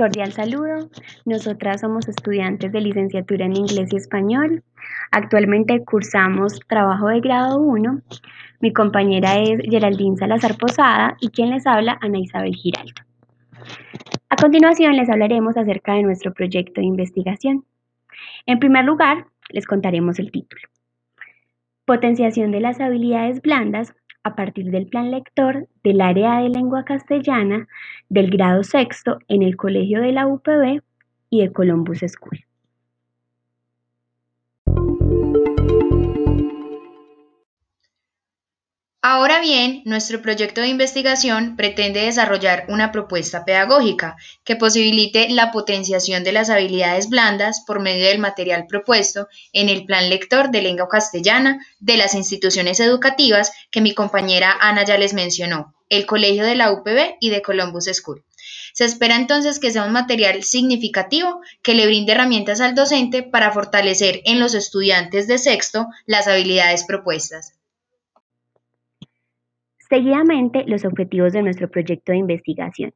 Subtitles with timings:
[0.00, 0.88] Cordial saludo.
[1.26, 4.64] Nosotras somos estudiantes de licenciatura en inglés y español.
[5.10, 8.00] Actualmente cursamos trabajo de grado 1.
[8.60, 13.02] Mi compañera es Geraldine Salazar Posada y quien les habla, Ana Isabel Giraldo.
[14.30, 17.66] A continuación les hablaremos acerca de nuestro proyecto de investigación.
[18.46, 20.62] En primer lugar, les contaremos el título.
[21.84, 27.68] Potenciación de las habilidades blandas a partir del plan lector del área de lengua castellana
[28.08, 30.82] del grado sexto en el Colegio de la UPB
[31.30, 32.49] y de Columbus School.
[39.40, 46.32] Bien, nuestro proyecto de investigación pretende desarrollar una propuesta pedagógica que posibilite la potenciación de
[46.32, 51.64] las habilidades blandas por medio del material propuesto en el plan lector de lengua castellana
[51.78, 56.70] de las instituciones educativas que mi compañera Ana ya les mencionó, el Colegio de la
[56.70, 58.22] UPB y de Columbus School.
[58.74, 63.52] Se espera entonces que sea un material significativo que le brinde herramientas al docente para
[63.52, 67.54] fortalecer en los estudiantes de sexto las habilidades propuestas.
[69.90, 72.92] Seguidamente, los objetivos de nuestro proyecto de investigación.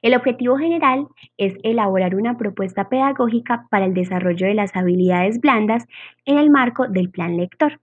[0.00, 5.86] El objetivo general es elaborar una propuesta pedagógica para el desarrollo de las habilidades blandas
[6.24, 7.80] en el marco del plan lector.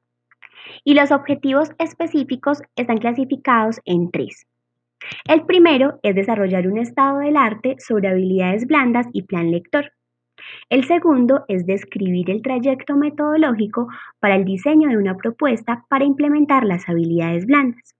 [0.85, 4.47] Y los objetivos específicos están clasificados en tres.
[5.27, 9.91] El primero es desarrollar un estado del arte sobre habilidades blandas y plan lector.
[10.69, 13.87] El segundo es describir el trayecto metodológico
[14.19, 17.96] para el diseño de una propuesta para implementar las habilidades blandas.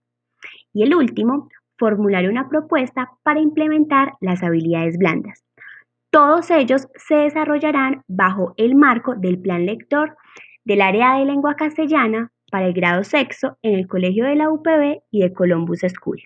[0.72, 5.44] Y el último, formular una propuesta para implementar las habilidades blandas.
[6.10, 10.16] Todos ellos se desarrollarán bajo el marco del plan lector
[10.64, 15.02] del área de lengua castellana para el grado sexto en el Colegio de la UPB
[15.10, 16.22] y de Columbus School.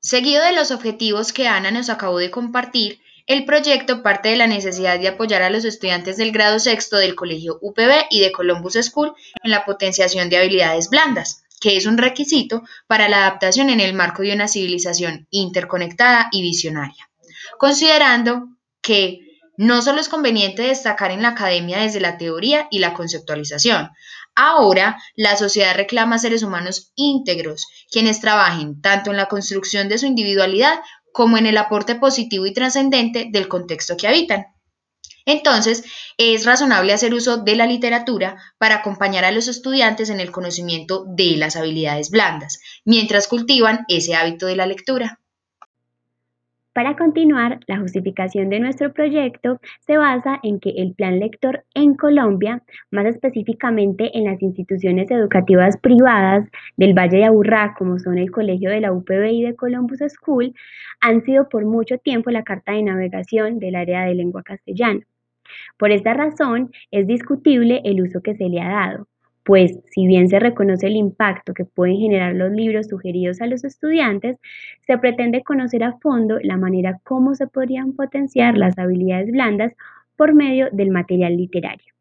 [0.00, 4.46] Seguido de los objetivos que Ana nos acabó de compartir, el proyecto parte de la
[4.46, 8.74] necesidad de apoyar a los estudiantes del grado sexto del Colegio UPB y de Columbus
[8.74, 13.80] School en la potenciación de habilidades blandas que es un requisito para la adaptación en
[13.80, 17.08] el marco de una civilización interconectada y visionaria.
[17.58, 18.48] Considerando
[18.82, 19.20] que
[19.56, 23.90] no solo es conveniente destacar en la academia desde la teoría y la conceptualización,
[24.34, 30.04] ahora la sociedad reclama seres humanos íntegros, quienes trabajen tanto en la construcción de su
[30.04, 30.78] individualidad
[31.16, 34.48] como en el aporte positivo y trascendente del contexto que habitan.
[35.24, 35.82] Entonces,
[36.18, 41.06] es razonable hacer uso de la literatura para acompañar a los estudiantes en el conocimiento
[41.08, 45.18] de las habilidades blandas, mientras cultivan ese hábito de la lectura.
[46.76, 51.94] Para continuar, la justificación de nuestro proyecto se basa en que el plan lector en
[51.94, 58.30] Colombia, más específicamente en las instituciones educativas privadas del Valle de Aburrá, como son el
[58.30, 60.52] Colegio de la UPB y de Columbus School,
[61.00, 65.00] han sido por mucho tiempo la carta de navegación del área de lengua castellana.
[65.78, 69.08] Por esta razón, es discutible el uso que se le ha dado,
[69.46, 73.62] pues si bien se reconoce el impacto que pueden generar los libros sugeridos a los
[73.62, 74.38] estudiantes,
[74.84, 79.72] se pretende conocer a fondo la manera como se podrían potenciar las habilidades blandas
[80.16, 81.94] por medio del material literario.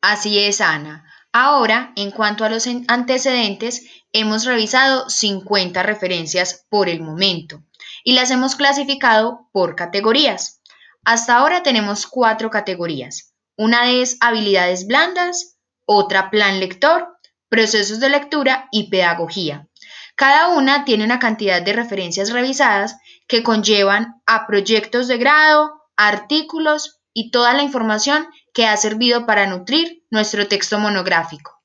[0.00, 1.04] Así es, Ana.
[1.30, 7.62] Ahora, en cuanto a los antecedentes, hemos revisado 50 referencias por el momento
[8.02, 10.62] y las hemos clasificado por categorías.
[11.04, 13.34] Hasta ahora tenemos cuatro categorías.
[13.60, 17.08] Una es habilidades blandas, otra plan lector,
[17.48, 19.66] procesos de lectura y pedagogía.
[20.14, 22.96] Cada una tiene una cantidad de referencias revisadas
[23.26, 29.48] que conllevan a proyectos de grado, artículos y toda la información que ha servido para
[29.48, 31.58] nutrir nuestro texto monográfico.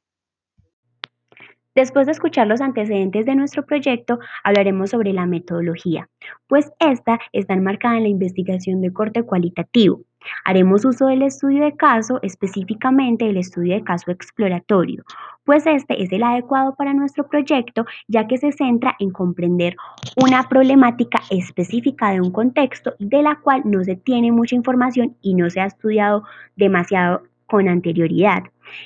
[1.75, 6.09] Después de escuchar los antecedentes de nuestro proyecto, hablaremos sobre la metodología,
[6.47, 10.01] pues esta está enmarcada en la investigación de corte cualitativo.
[10.45, 15.03] Haremos uso del estudio de caso, específicamente el estudio de caso exploratorio,
[15.45, 19.75] pues este es el adecuado para nuestro proyecto ya que se centra en comprender
[20.15, 25.35] una problemática específica de un contexto de la cual no se tiene mucha información y
[25.35, 26.23] no se ha estudiado
[26.55, 28.43] demasiado con anterioridad.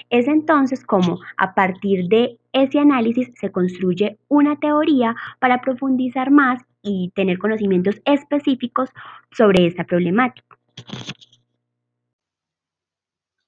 [0.09, 6.61] Es entonces como a partir de ese análisis se construye una teoría para profundizar más
[6.81, 8.89] y tener conocimientos específicos
[9.31, 10.57] sobre esta problemática.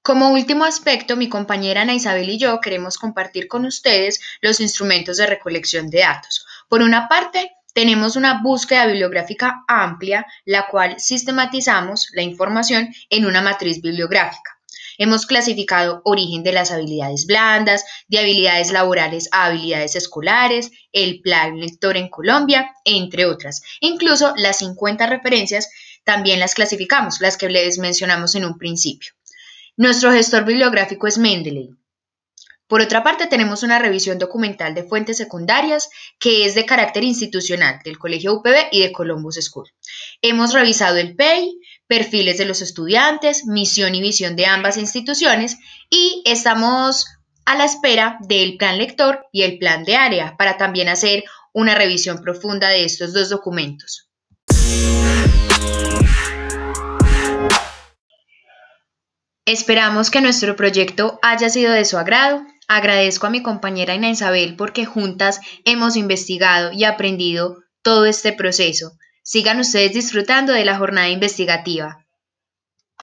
[0.02, 5.18] Como último aspecto, mi compañera Ana Isabel y yo queremos compartir con ustedes los instrumentos
[5.18, 6.46] de recolección de datos.
[6.70, 13.42] Por una parte, tenemos una búsqueda bibliográfica amplia, la cual sistematizamos la información en una
[13.42, 14.58] matriz bibliográfica.
[14.96, 21.60] Hemos clasificado origen de las habilidades blandas, de habilidades laborales a habilidades escolares, el plan
[21.60, 23.60] lector en Colombia, entre otras.
[23.80, 25.68] Incluso las 50 referencias
[26.04, 29.12] también las clasificamos, las que les mencionamos en un principio.
[29.80, 31.70] Nuestro gestor bibliográfico es Mendeley.
[32.66, 35.88] Por otra parte, tenemos una revisión documental de fuentes secundarias
[36.18, 39.70] que es de carácter institucional del Colegio UPB y de Columbus School.
[40.20, 45.56] Hemos revisado el PEI, perfiles de los estudiantes, misión y visión de ambas instituciones
[45.88, 47.06] y estamos
[47.46, 51.24] a la espera del plan lector y el plan de área para también hacer
[51.54, 54.10] una revisión profunda de estos dos documentos.
[59.52, 62.46] Esperamos que nuestro proyecto haya sido de su agrado.
[62.68, 68.92] Agradezco a mi compañera Ina Isabel porque juntas hemos investigado y aprendido todo este proceso.
[69.24, 72.06] Sigan ustedes disfrutando de la jornada investigativa.